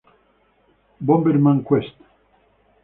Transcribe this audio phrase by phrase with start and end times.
[1.11, 1.93] Bomberman Quest